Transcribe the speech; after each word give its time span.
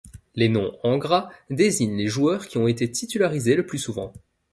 Les 0.33 0.49
noms 0.49 0.75
en 0.81 0.97
gras 0.97 1.29
désignent 1.51 1.95
les 1.95 2.07
joueurs 2.07 2.47
qui 2.47 2.57
ont 2.57 2.67
été 2.67 2.89
titularisés 2.89 3.53
le 3.55 3.67
plus 3.67 3.77
souvent. 3.77 4.11